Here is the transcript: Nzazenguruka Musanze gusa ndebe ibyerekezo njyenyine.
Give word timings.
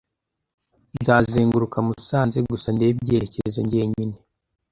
Nzazenguruka 0.99 1.77
Musanze 1.87 2.37
gusa 2.49 2.67
ndebe 2.75 2.93
ibyerekezo 2.97 3.59
njyenyine. 3.65 4.15